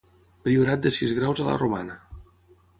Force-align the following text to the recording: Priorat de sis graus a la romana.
Priorat 0.47 0.81
de 0.87 0.93
sis 0.95 1.13
graus 1.21 1.43
a 1.45 1.47
la 1.51 1.61
romana. 1.61 2.01